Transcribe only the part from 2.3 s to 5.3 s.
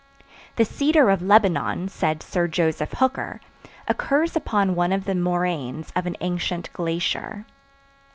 Joseph Hooker, occurs upon one of the